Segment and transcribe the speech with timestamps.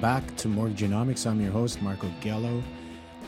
[0.00, 1.26] back to Mortgageonomics.
[1.26, 2.62] I'm your host, Marco Gallo.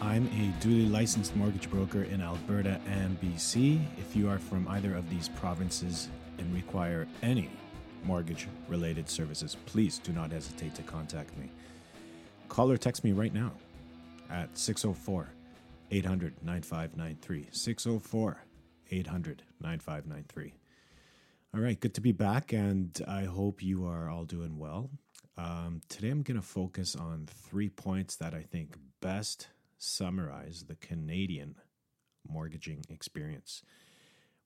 [0.00, 3.78] I'm a duly licensed mortgage broker in Alberta and BC.
[3.98, 6.08] If you are from either of these provinces
[6.38, 7.50] and require any
[8.04, 11.50] mortgage related services, please do not hesitate to contact me.
[12.48, 13.52] Call or text me right now
[14.30, 15.28] at 604
[15.90, 17.48] 800 9593.
[17.52, 18.44] 604
[18.90, 20.54] 800 9593.
[21.54, 24.88] All right, good to be back, and I hope you are all doing well.
[25.36, 29.48] Um, today I'm going to focus on three points that I think best
[29.78, 31.56] summarize the Canadian
[32.28, 33.62] mortgaging experience.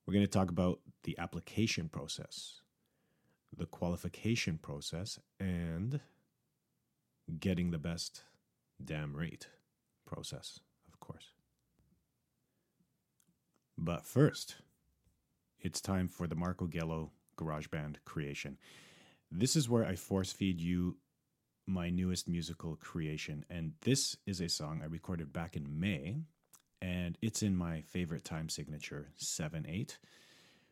[0.05, 2.61] We're going to talk about the application process,
[3.55, 5.99] the qualification process, and
[7.39, 8.23] getting the best
[8.83, 9.47] damn rate
[10.05, 11.31] process, of course.
[13.77, 14.55] But first,
[15.59, 18.57] it's time for the Marco Gello GarageBand creation.
[19.31, 20.97] This is where I force feed you
[21.65, 23.43] my newest musical creation.
[23.49, 26.21] And this is a song I recorded back in May,
[26.81, 29.97] and it's in my favorite time signature, 7 8.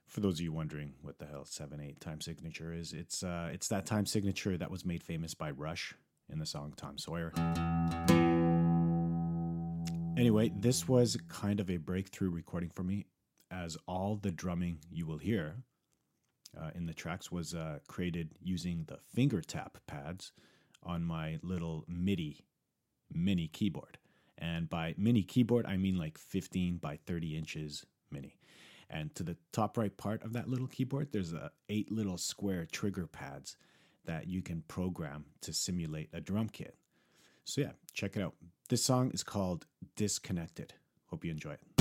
[0.07, 3.49] For those of you wondering what the hell 7 8 time signature is, it's, uh,
[3.51, 5.93] it's that time signature that was made famous by Rush
[6.29, 7.33] in the song Tom Sawyer.
[10.17, 13.05] Anyway, this was kind of a breakthrough recording for me,
[13.51, 15.57] as all the drumming you will hear
[16.59, 20.31] uh, in the tracks was uh, created using the finger tap pads
[20.83, 22.45] on my little MIDI
[23.13, 23.97] mini keyboard.
[24.37, 28.37] And by mini keyboard, I mean like 15 by 30 inches mini.
[28.89, 32.67] And to the top right part of that little keyboard, there's a eight little square
[32.71, 33.57] trigger pads
[34.05, 36.75] that you can program to simulate a drum kit.
[37.45, 38.35] So yeah, check it out.
[38.69, 40.73] This song is called Disconnected.
[41.07, 41.74] Hope you enjoy it.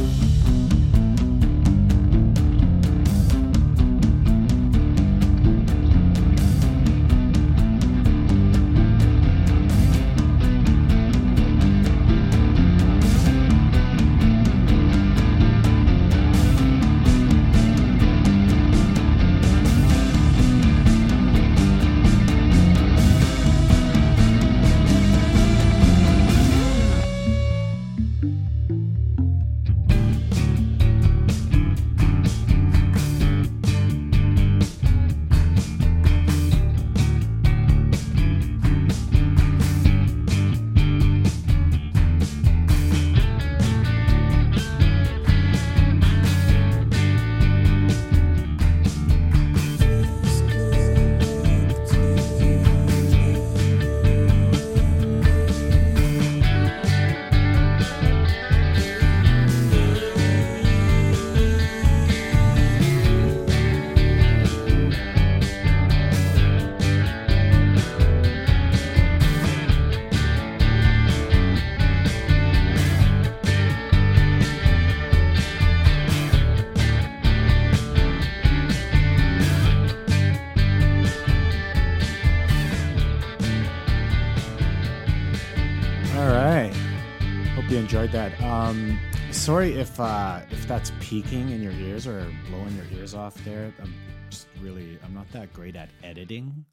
[89.44, 93.74] Sorry if uh, if that's peaking in your ears or blowing your ears off there.
[93.82, 93.92] I'm
[94.30, 96.64] just really I'm not that great at editing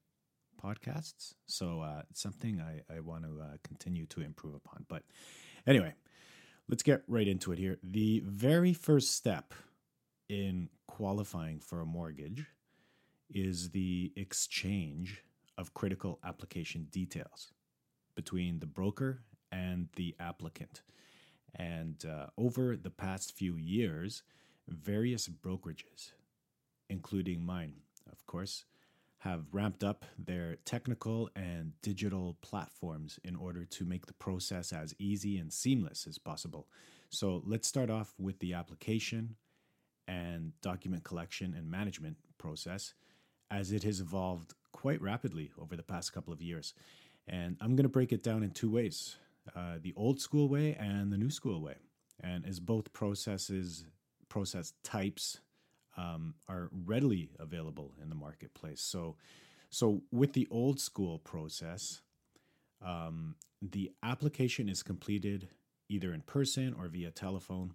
[0.63, 4.85] podcasts, so uh, it's something I, I want to uh, continue to improve upon.
[4.87, 5.03] But
[5.67, 5.93] anyway,
[6.69, 7.77] let's get right into it here.
[7.83, 9.53] The very first step
[10.29, 12.45] in qualifying for a mortgage
[13.29, 15.25] is the exchange
[15.57, 17.51] of critical application details
[18.15, 20.83] between the broker and the applicant.
[21.55, 24.23] And uh, over the past few years,
[24.67, 26.11] various brokerages,
[26.89, 27.73] including mine,
[28.11, 28.65] of course,
[29.19, 34.95] have ramped up their technical and digital platforms in order to make the process as
[34.97, 36.67] easy and seamless as possible.
[37.09, 39.35] So let's start off with the application
[40.07, 42.95] and document collection and management process
[43.51, 46.73] as it has evolved quite rapidly over the past couple of years.
[47.27, 49.17] And I'm going to break it down in two ways
[49.55, 51.75] uh, the old school way and the new school way.
[52.19, 53.85] And as both processes,
[54.29, 55.39] process types
[55.97, 58.81] um, are readily available in the marketplace.
[58.81, 59.15] So,
[59.69, 62.01] so with the old school process,
[62.85, 65.49] um, the application is completed
[65.89, 67.73] either in person or via telephone.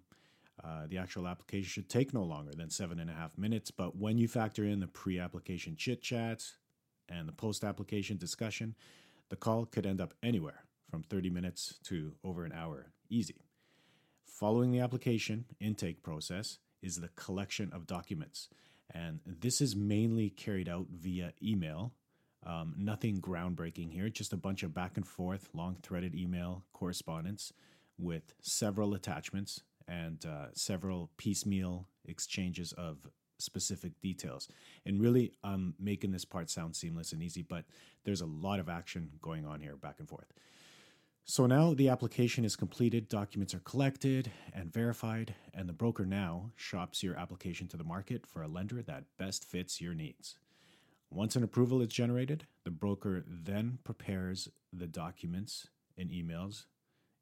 [0.63, 3.95] Uh, the actual application should take no longer than seven and a half minutes, but
[3.95, 6.43] when you factor in the pre application chit chat
[7.09, 8.73] and the post application discussion,
[9.29, 13.41] the call could end up anywhere from 30 minutes to over an hour, easy.
[14.25, 18.49] Following the application intake process is the collection of documents,
[18.93, 21.93] and this is mainly carried out via email
[22.45, 27.51] Um, nothing groundbreaking here, just a bunch of back and forth, long threaded email correspondence
[27.97, 32.99] with several attachments and uh, several piecemeal exchanges of
[33.39, 34.47] specific details.
[34.85, 37.65] And really, I'm making this part sound seamless and easy, but
[38.05, 40.31] there's a lot of action going on here back and forth.
[41.29, 46.51] So now the application is completed, documents are collected and verified, and the broker now
[46.55, 50.39] shops your application to the market for a lender that best fits your needs.
[51.11, 56.63] Once an approval is generated, the broker then prepares the documents and emails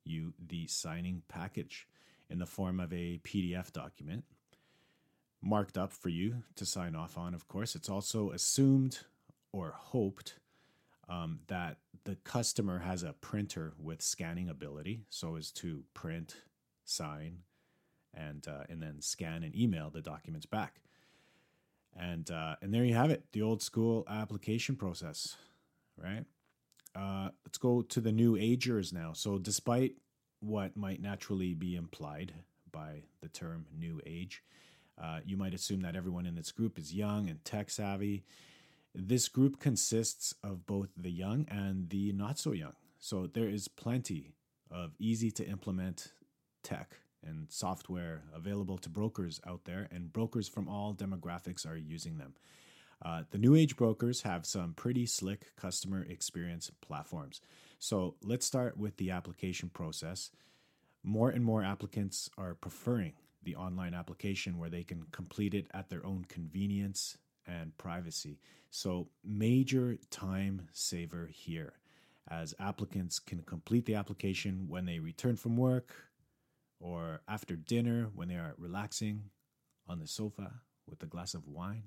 [0.03, 1.87] you the signing package
[2.29, 4.23] in the form of a PDF document
[5.41, 7.73] marked up for you to sign off on, of course.
[7.73, 8.99] It's also assumed
[9.51, 10.35] or hoped
[11.09, 16.35] um, that the customer has a printer with scanning ability so as to print,
[16.83, 17.39] sign,
[18.13, 20.75] and, uh, and then scan and email the documents back.
[21.97, 25.37] And, uh, and there you have it, the old school application process,
[25.97, 26.25] right?
[26.95, 29.13] Uh, let's go to the new agers now.
[29.13, 29.95] So, despite
[30.39, 32.33] what might naturally be implied
[32.71, 34.43] by the term new age,
[35.01, 38.23] uh, you might assume that everyone in this group is young and tech savvy.
[38.97, 42.75] This group consists of both the young and the not so young.
[42.97, 44.35] So there is plenty
[44.71, 46.13] of easy to implement
[46.63, 52.17] tech and software available to brokers out there, and brokers from all demographics are using
[52.17, 52.35] them.
[53.03, 57.41] Uh, the new age brokers have some pretty slick customer experience platforms.
[57.79, 60.31] So let's start with the application process.
[61.03, 63.13] More and more applicants are preferring
[63.43, 68.39] the online application where they can complete it at their own convenience and privacy.
[68.69, 71.73] So, major time saver here
[72.29, 75.93] as applicants can complete the application when they return from work
[76.79, 79.23] or after dinner when they are relaxing
[79.87, 80.51] on the sofa
[80.87, 81.83] with a glass of wine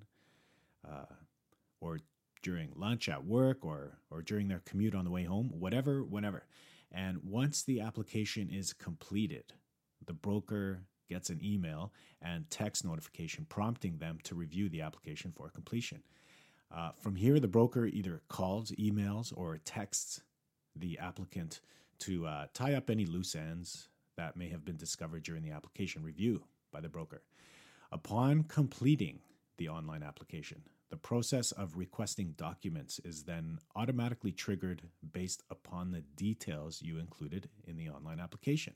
[0.89, 1.15] uh,
[1.81, 1.99] or
[2.43, 6.47] during lunch at work or or during their commute on the way home whatever whenever
[6.93, 9.53] and once the application is completed
[10.07, 15.49] the broker gets an email and text notification prompting them to review the application for
[15.49, 16.03] completion.
[16.75, 20.21] Uh, from here, the broker either calls, emails, or texts
[20.77, 21.61] the applicant
[22.01, 26.03] to uh, tie up any loose ends that may have been discovered during the application
[26.03, 27.23] review by the broker.
[27.91, 29.21] Upon completing
[29.57, 34.83] the online application, the process of requesting documents is then automatically triggered
[35.13, 38.75] based upon the details you included in the online application.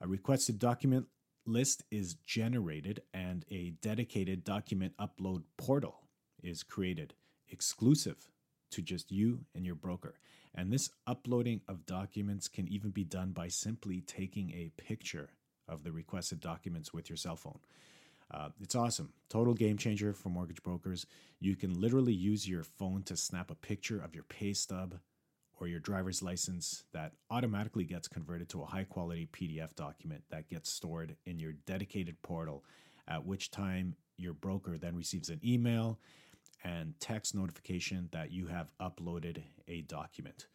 [0.00, 1.06] A requested document
[1.46, 6.02] list is generated and a dedicated document upload portal
[6.42, 7.14] is created
[7.48, 8.30] exclusive
[8.70, 10.18] to just you and your broker.
[10.54, 15.30] And this uploading of documents can even be done by simply taking a picture
[15.68, 17.58] of the requested documents with your cell phone.
[18.30, 19.12] Uh, it's awesome.
[19.28, 21.06] Total game changer for mortgage brokers.
[21.38, 24.96] You can literally use your phone to snap a picture of your pay stub,
[25.58, 30.48] or your driver's license that automatically gets converted to a high quality PDF document that
[30.48, 32.64] gets stored in your dedicated portal,
[33.08, 35.98] at which time your broker then receives an email
[36.64, 40.46] and text notification that you have uploaded a document.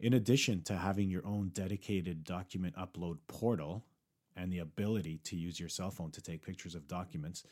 [0.00, 3.84] In addition to having your own dedicated document upload portal
[4.36, 7.44] and the ability to use your cell phone to take pictures of documents,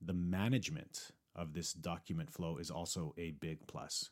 [0.00, 4.10] the management of this document flow is also a big plus.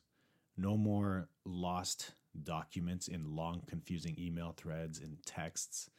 [0.57, 5.90] No more lost documents in long, confusing email threads and texts.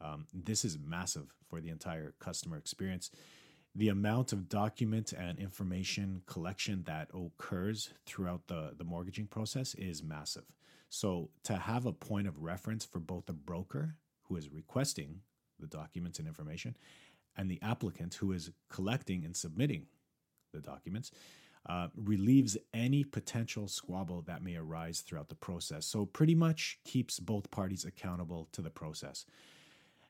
[0.00, 3.10] Um, this is massive for the entire customer experience.
[3.74, 10.02] The amount of document and information collection that occurs throughout the, the mortgaging process is
[10.02, 10.44] massive.
[10.90, 15.20] So, to have a point of reference for both the broker who is requesting
[15.58, 16.76] the documents and information
[17.36, 19.86] and the applicant who is collecting and submitting
[20.52, 21.10] the documents
[21.66, 25.86] uh, relieves any potential squabble that may arise throughout the process.
[25.86, 29.26] So, pretty much keeps both parties accountable to the process.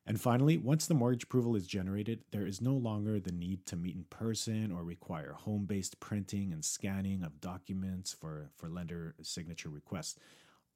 [0.06, 3.76] And finally, once the mortgage approval is generated, there is no longer the need to
[3.76, 9.14] meet in person or require home based printing and scanning of documents for, for lender
[9.22, 10.18] signature requests.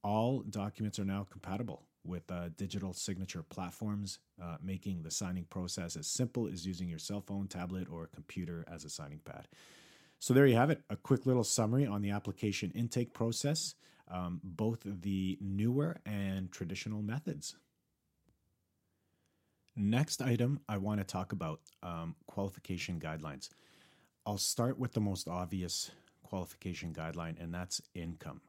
[0.03, 5.97] All documents are now compatible with uh, digital signature platforms, uh, making the signing process
[5.97, 9.47] as simple as using your cell phone, tablet, or computer as a signing pad.
[10.21, 13.75] So there you have it, a quick little summary on the application intake process,
[14.09, 17.57] um, both the newer and traditional methods.
[19.77, 23.49] Next item, I want to talk about um, qualification guidelines.
[24.27, 25.93] I'll start with the most obvious
[26.25, 28.41] qualification guideline, and that's income.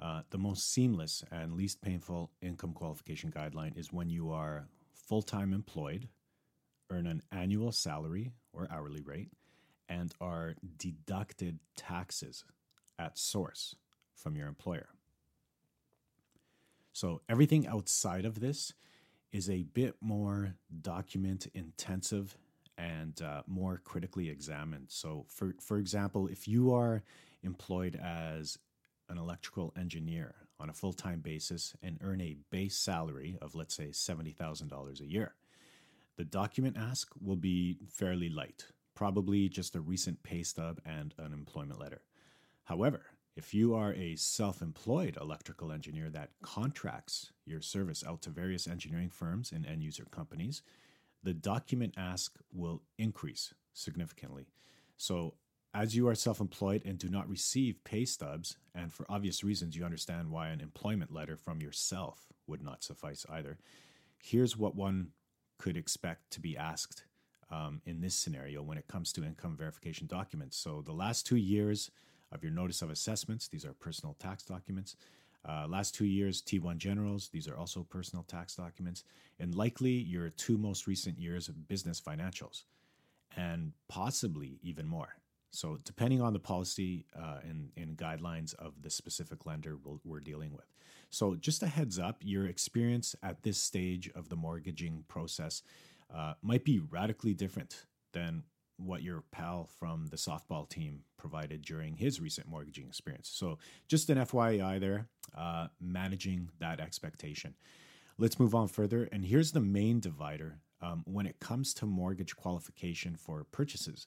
[0.00, 5.22] Uh, the most seamless and least painful income qualification guideline is when you are full
[5.22, 6.08] time employed,
[6.90, 9.28] earn an annual salary or hourly rate,
[9.88, 12.44] and are deducted taxes
[12.98, 13.76] at source
[14.14, 14.88] from your employer.
[16.92, 18.74] So everything outside of this
[19.32, 22.36] is a bit more document intensive
[22.78, 24.86] and uh, more critically examined.
[24.88, 27.02] So, for for example, if you are
[27.42, 28.58] employed as
[29.08, 33.74] an electrical engineer on a full time basis and earn a base salary of let's
[33.74, 35.34] say seventy thousand dollars a year,
[36.16, 41.32] the document ask will be fairly light, probably just a recent pay stub and an
[41.32, 42.02] employment letter.
[42.64, 48.30] However, if you are a self employed electrical engineer that contracts your service out to
[48.30, 50.62] various engineering firms and end user companies,
[51.22, 54.48] the document ask will increase significantly.
[54.96, 55.34] So,
[55.74, 59.76] as you are self employed and do not receive pay stubs, and for obvious reasons,
[59.76, 63.58] you understand why an employment letter from yourself would not suffice either,
[64.18, 65.08] here's what one
[65.58, 67.04] could expect to be asked
[67.52, 70.56] um, in this scenario when it comes to income verification documents.
[70.56, 71.90] So, the last two years,
[72.32, 73.48] of your notice of assessments.
[73.48, 74.96] These are personal tax documents.
[75.48, 77.28] Uh, last two years, T1 generals.
[77.28, 79.04] These are also personal tax documents.
[79.38, 82.62] And likely your two most recent years of business financials,
[83.36, 85.16] and possibly even more.
[85.50, 90.16] So, depending on the policy uh, and, and, guidelines of the specific lender we we
[90.16, 90.64] are dealing with.
[91.10, 95.62] So, just a heads up your experience at this stage of the mortgaging process
[96.14, 98.44] uh, might be radically different than
[98.76, 103.30] what your pal from the softball team provided during his recent mortgaging experience.
[103.32, 107.54] So, just an FYI there, uh, managing that expectation.
[108.18, 109.08] Let's move on further.
[109.12, 114.06] And here's the main divider um, when it comes to mortgage qualification for purchases.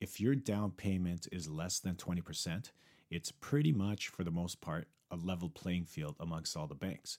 [0.00, 2.70] If your down payment is less than 20%,
[3.10, 7.18] it's pretty much, for the most part, a level playing field amongst all the banks.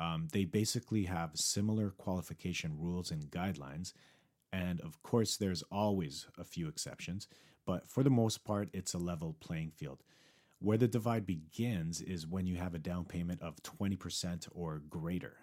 [0.00, 3.92] Um, they basically have similar qualification rules and guidelines
[4.52, 7.28] and of course, there's always a few exceptions,
[7.66, 10.02] but for the most part, it's a level playing field.
[10.58, 15.36] Where the divide begins is when you have a down payment of 20% or greater.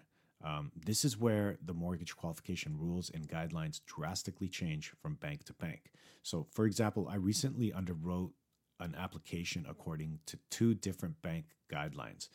[0.43, 5.53] Um, this is where the mortgage qualification rules and guidelines drastically change from bank to
[5.53, 5.91] bank.
[6.21, 8.31] So, for example, I recently underwrote
[8.79, 12.29] an application according to two different bank guidelines,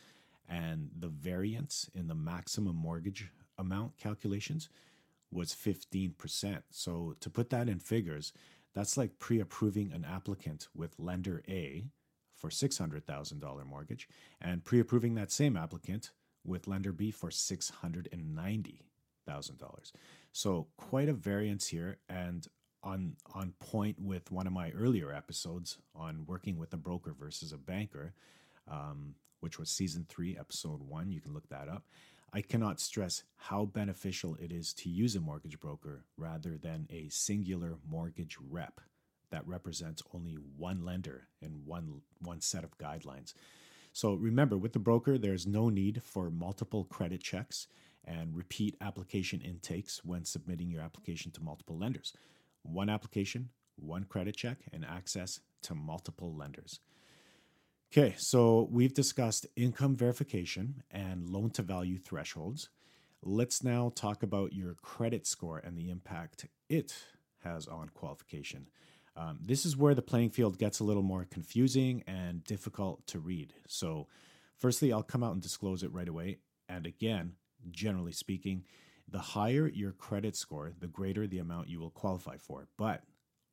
[0.48, 4.70] and the variance in the maximum mortgage amount calculations
[5.30, 6.62] was 15%.
[6.70, 8.32] So to put that in figures,
[8.74, 11.84] that's like pre approving an applicant with lender A
[12.34, 14.08] for $600,000 mortgage
[14.40, 16.10] and pre approving that same applicant
[16.44, 19.92] with lender B for $690,000.
[20.32, 22.46] So quite a variance here and
[22.82, 27.52] on on point with one of my earlier episodes on working with a broker versus
[27.52, 28.12] a banker,
[28.68, 31.10] um, which was season three, episode one.
[31.10, 31.84] You can look that up.
[32.32, 37.08] I cannot stress how beneficial it is to use a mortgage broker rather than a
[37.10, 38.80] singular mortgage rep
[39.30, 43.34] that represents only one lender and one, one set of guidelines.
[43.92, 47.66] So remember, with the broker, there's no need for multiple credit checks
[48.04, 52.14] and repeat application intakes when submitting your application to multiple lenders.
[52.62, 56.80] One application, one credit check, and access to multiple lenders.
[57.94, 62.70] Okay, so we've discussed income verification and loan to value thresholds.
[63.22, 66.94] Let's now talk about your credit score and the impact it
[67.44, 68.68] has on qualification.
[69.14, 73.18] Um, this is where the playing field gets a little more confusing and difficult to
[73.18, 73.52] read.
[73.68, 74.08] So,
[74.56, 76.38] firstly, I'll come out and disclose it right away.
[76.70, 77.32] And again,
[77.70, 78.64] generally speaking,
[79.06, 83.02] the higher your credit score, the greater the amount you will qualify for, but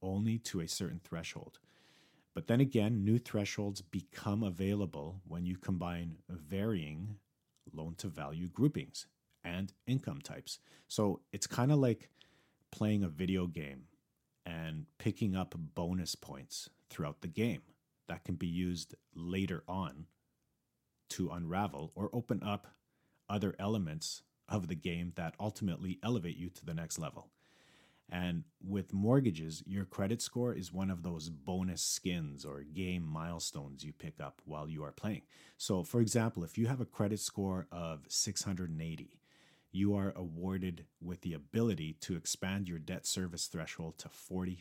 [0.01, 1.59] only to a certain threshold.
[2.35, 7.17] But then again, new thresholds become available when you combine varying
[7.73, 9.07] loan to value groupings
[9.43, 10.59] and income types.
[10.87, 12.09] So it's kind of like
[12.71, 13.83] playing a video game
[14.45, 17.61] and picking up bonus points throughout the game
[18.07, 20.05] that can be used later on
[21.09, 22.67] to unravel or open up
[23.29, 27.29] other elements of the game that ultimately elevate you to the next level.
[28.11, 33.83] And with mortgages, your credit score is one of those bonus skins or game milestones
[33.83, 35.21] you pick up while you are playing.
[35.57, 39.19] So, for example, if you have a credit score of 680,
[39.71, 44.57] you are awarded with the ability to expand your debt service threshold to 44%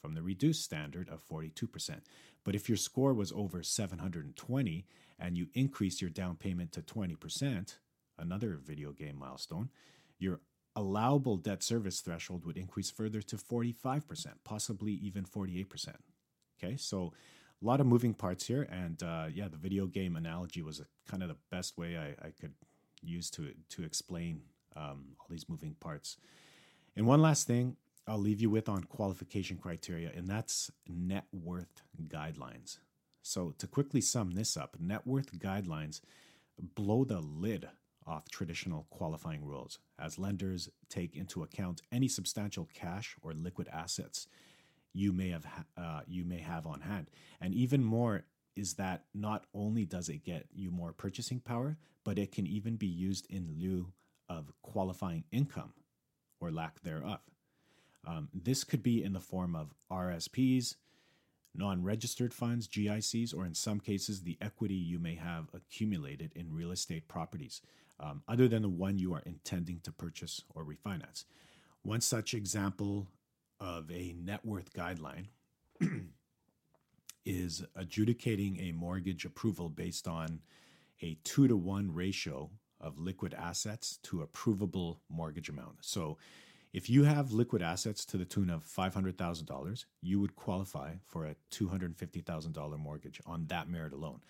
[0.00, 2.00] from the reduced standard of 42%.
[2.44, 4.86] But if your score was over 720
[5.18, 7.76] and you increase your down payment to 20%,
[8.18, 9.70] another video game milestone,
[10.18, 10.40] your
[10.76, 15.94] allowable debt service threshold would increase further to 45%, possibly even 48%.
[16.62, 17.12] Okay, so
[17.62, 18.68] a lot of moving parts here.
[18.70, 22.26] And uh, yeah, the video game analogy was a, kind of the best way I,
[22.26, 22.52] I could
[23.02, 24.42] use to, to explain
[24.76, 26.16] um, all these moving parts.
[26.96, 31.82] And one last thing I'll leave you with on qualification criteria, and that's net worth
[32.08, 32.78] guidelines.
[33.22, 36.00] So, to quickly sum this up, net worth guidelines
[36.74, 37.68] blow the lid
[38.10, 44.26] off traditional qualifying rules as lenders take into account any substantial cash or liquid assets
[44.92, 47.08] you may have uh, you may have on hand.
[47.40, 48.24] And even more
[48.56, 52.76] is that not only does it get you more purchasing power but it can even
[52.76, 53.92] be used in lieu
[54.28, 55.72] of qualifying income
[56.40, 57.20] or lack thereof.
[58.06, 60.74] Um, this could be in the form of rsps
[61.54, 66.54] non registered funds, GICs, or in some cases, the equity you may have accumulated in
[66.54, 67.60] real estate properties,
[68.00, 71.24] um, other than the one you are intending to purchase or refinance.
[71.82, 73.08] One such example
[73.58, 75.26] of a net worth guideline
[77.24, 80.40] is adjudicating a mortgage approval based on
[81.02, 85.76] a two to one ratio of liquid assets to approvable mortgage amount.
[85.82, 86.18] So,
[86.72, 91.34] if you have liquid assets to the tune of $500,000, you would qualify for a
[91.50, 94.20] $250,000 mortgage on that merit alone.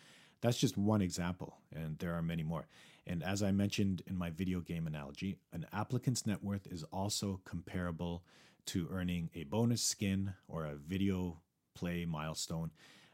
[0.41, 2.67] That's just one example, and there are many more.
[3.11, 7.41] And as I mentioned in my video game analogy, an applicant's net worth is also
[7.45, 8.23] comparable
[8.67, 11.41] to earning a bonus skin or a video
[11.75, 12.71] play milestone.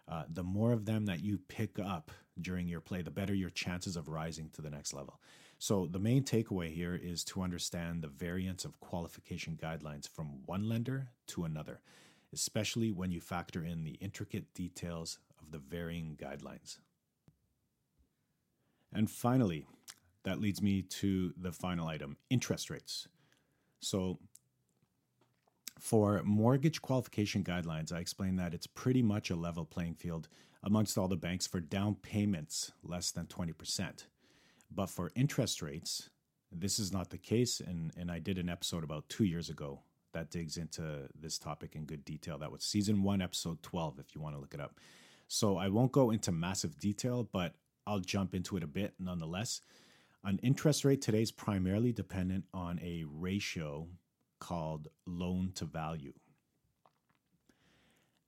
[0.06, 3.48] Uh, the more of them that you pick up during your play, the better your
[3.48, 5.18] chances of rising to the next level.
[5.58, 10.68] So, the main takeaway here is to understand the variance of qualification guidelines from one
[10.68, 11.80] lender to another,
[12.34, 16.76] especially when you factor in the intricate details of the varying guidelines.
[18.92, 19.66] And finally,
[20.26, 23.06] that leads me to the final item interest rates.
[23.80, 24.18] So,
[25.78, 30.28] for mortgage qualification guidelines, I explained that it's pretty much a level playing field
[30.64, 34.06] amongst all the banks for down payments less than 20%.
[34.75, 36.11] But for interest rates,
[36.50, 37.61] this is not the case.
[37.61, 39.80] And, and I did an episode about two years ago
[40.12, 42.38] that digs into this topic in good detail.
[42.38, 44.81] That was season one, episode 12, if you want to look it up.
[45.29, 47.55] So I won't go into massive detail, but
[47.87, 49.61] I'll jump into it a bit nonetheless.
[50.24, 53.88] An interest rate today is primarily dependent on a ratio
[54.40, 56.12] called loan to value.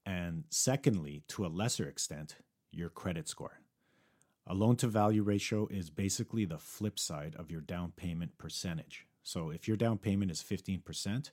[0.07, 2.37] And secondly, to a lesser extent,
[2.71, 3.61] your credit score.
[4.47, 9.07] A loan to value ratio is basically the flip side of your down payment percentage.
[9.23, 11.31] So if your down payment is 15%,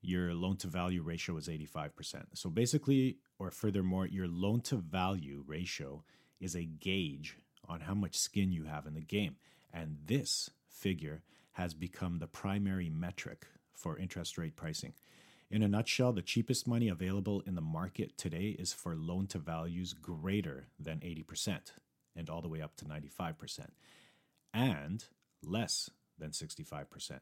[0.00, 2.24] your loan to value ratio is 85%.
[2.34, 6.04] So basically, or furthermore, your loan to value ratio
[6.40, 7.36] is a gauge
[7.68, 9.36] on how much skin you have in the game.
[9.72, 14.94] And this figure has become the primary metric for interest rate pricing.
[15.50, 19.38] In a nutshell, the cheapest money available in the market today is for loan to
[19.38, 21.72] values greater than 80%
[22.16, 23.68] and all the way up to 95%,
[24.52, 25.04] and
[25.42, 27.20] less than 65%.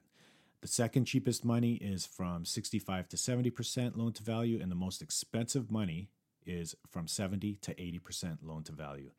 [0.60, 5.00] The second cheapest money is from 65 to 70% loan to value, and the most
[5.00, 6.10] expensive money
[6.44, 9.10] is from 70 to 80% loan to value.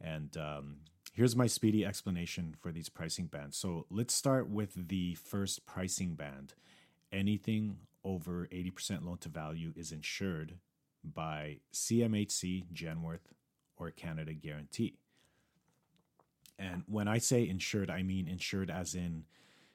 [0.00, 0.78] And um,
[1.16, 3.56] here's my speedy explanation for these pricing bands.
[3.56, 6.52] So let's start with the first pricing band.
[7.10, 10.58] Anything over 80% loan to value is insured
[11.02, 13.32] by CMHC, Genworth,
[13.78, 14.98] or Canada Guarantee.
[16.58, 19.24] And when I say insured, I mean insured as in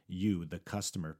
[0.08, 1.17] you, the customer,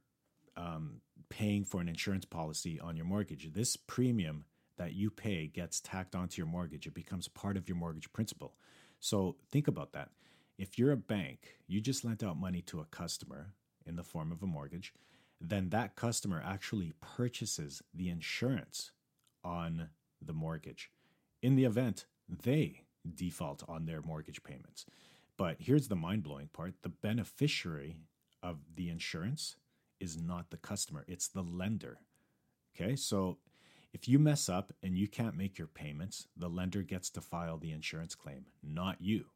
[0.56, 3.52] um, paying for an insurance policy on your mortgage.
[3.52, 4.44] This premium
[4.76, 6.86] that you pay gets tacked onto your mortgage.
[6.86, 8.54] It becomes part of your mortgage principal.
[9.02, 10.10] So think about that.
[10.56, 13.52] If you're a bank, you just lent out money to a customer
[13.84, 14.94] in the form of a mortgage,
[15.40, 18.92] then that customer actually purchases the insurance
[19.42, 19.88] on
[20.24, 20.88] the mortgage
[21.42, 22.06] in the event
[22.44, 22.82] they
[23.16, 24.86] default on their mortgage payments.
[25.36, 27.96] But here's the mind blowing part the beneficiary
[28.40, 29.56] of the insurance
[29.98, 31.98] is not the customer, it's the lender.
[32.76, 33.38] Okay, so
[33.92, 37.58] if you mess up and you can't make your payments, the lender gets to file
[37.58, 39.26] the insurance claim, not you.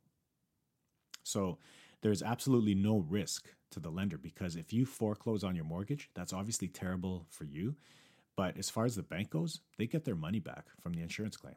[1.23, 1.59] So
[2.03, 6.33] there's absolutely no risk to the lender because if you foreclose on your mortgage, that's
[6.33, 7.77] obviously terrible for you.
[8.37, 11.37] But as far as the bank goes, they get their money back from the insurance
[11.37, 11.57] claim.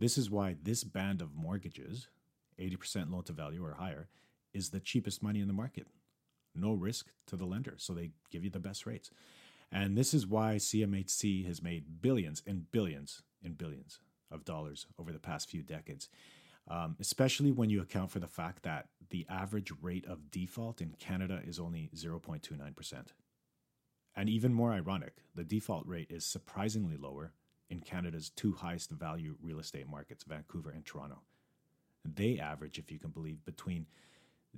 [0.00, 2.08] This is why this band of mortgages,
[2.60, 4.08] 80% loan to value or higher,
[4.52, 5.86] is the cheapest money in the market.
[6.54, 9.10] No risk to the lender, so they give you the best rates.
[9.72, 14.00] And this is why CMHC has made billions and billions and billions
[14.30, 16.08] of dollars over the past few decades,
[16.68, 20.94] um, especially when you account for the fact that the average rate of default in
[20.98, 23.06] Canada is only 0.29%.
[24.16, 27.32] And even more ironic, the default rate is surprisingly lower
[27.68, 31.22] in Canada's two highest value real estate markets, Vancouver and Toronto.
[32.04, 33.86] They average, if you can believe, between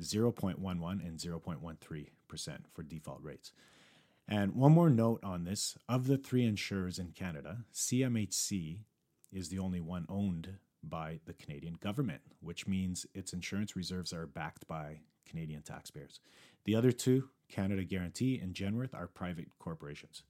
[0.00, 0.60] 0.11
[1.06, 3.52] and 0.13% for default rates.
[4.28, 8.80] And one more note on this of the three insurers in Canada, CMHC
[9.32, 14.26] is the only one owned by the Canadian government, which means its insurance reserves are
[14.26, 16.20] backed by Canadian taxpayers.
[16.64, 20.22] The other two, Canada Guarantee and Genworth, are private corporations.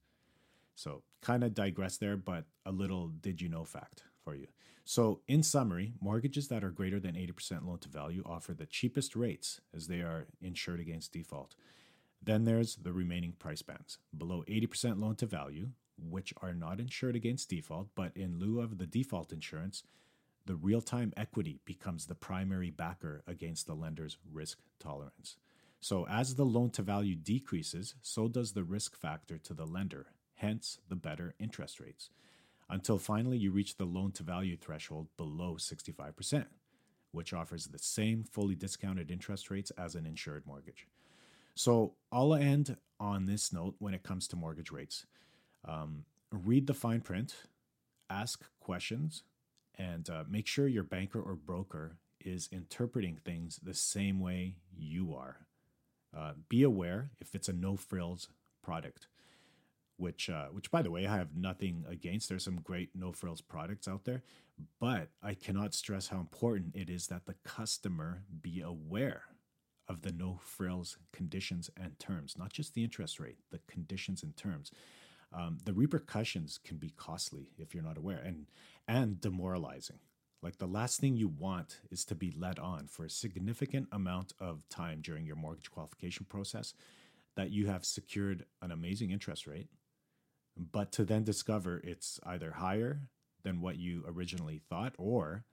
[0.74, 4.46] So, kind of digress there, but a little did you know fact for you.
[4.84, 9.16] So, in summary, mortgages that are greater than 80% loan to value offer the cheapest
[9.16, 11.54] rates as they are insured against default.
[12.26, 13.98] Then there's the remaining price bands.
[14.16, 18.78] Below 80% loan to value, which are not insured against default, but in lieu of
[18.78, 19.84] the default insurance,
[20.44, 25.36] the real time equity becomes the primary backer against the lender's risk tolerance.
[25.80, 30.06] So, as the loan to value decreases, so does the risk factor to the lender,
[30.34, 32.10] hence the better interest rates,
[32.68, 36.46] until finally you reach the loan to value threshold below 65%,
[37.12, 40.88] which offers the same fully discounted interest rates as an insured mortgage.
[41.56, 45.06] So, I'll end on this note when it comes to mortgage rates.
[45.64, 47.34] Um, read the fine print,
[48.10, 49.22] ask questions,
[49.78, 55.14] and uh, make sure your banker or broker is interpreting things the same way you
[55.14, 55.46] are.
[56.16, 58.28] Uh, be aware if it's a no frills
[58.62, 59.08] product,
[59.96, 62.28] which uh, which by the way I have nothing against.
[62.28, 64.22] There's some great no frills products out there,
[64.80, 69.24] but I cannot stress how important it is that the customer be aware
[69.88, 74.36] of the no frills conditions and terms, not just the interest rate, the conditions and
[74.36, 74.70] terms.
[75.32, 78.46] Um, the repercussions can be costly if you're not aware and
[78.88, 79.98] and demoralizing.
[80.42, 84.32] Like the last thing you want is to be led on for a significant amount
[84.38, 86.74] of time during your mortgage qualification process
[87.36, 89.68] that you have secured an amazing interest rate,
[90.56, 93.00] but to then discover it's either higher
[93.42, 95.44] than what you originally thought or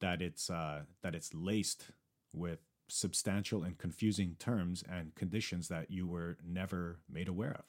[0.00, 1.86] that it's uh, that it's laced
[2.32, 7.64] with substantial and confusing terms and conditions that you were never made aware of.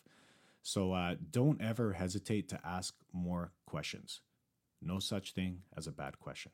[0.64, 4.22] So uh, don't ever hesitate to ask more questions.
[4.82, 6.52] No such thing as a bad question.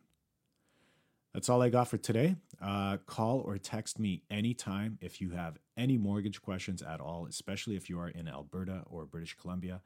[1.33, 2.35] That's all I got for today.
[2.61, 7.75] Uh, call or text me anytime if you have any mortgage questions at all, especially
[7.75, 9.81] if you are in Alberta or British Columbia,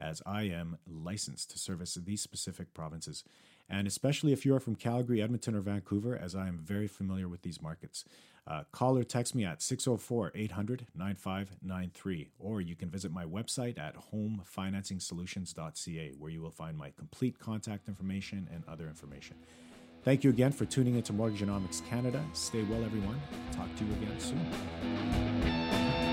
[0.00, 3.22] as I am licensed to service these specific provinces.
[3.68, 7.28] And especially if you are from Calgary, Edmonton, or Vancouver, as I am very familiar
[7.28, 8.04] with these markets.
[8.46, 13.78] Uh, call or text me at 604 800 9593, or you can visit my website
[13.78, 19.36] at homefinancingsolutions.ca, where you will find my complete contact information and other information.
[20.02, 22.24] Thank you again for tuning into Mortgageonomics Canada.
[22.32, 23.20] Stay well, everyone.
[23.52, 26.09] Talk to you again soon.